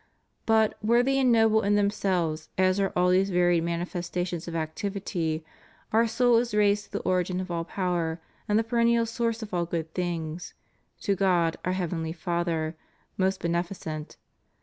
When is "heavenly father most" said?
11.73-13.41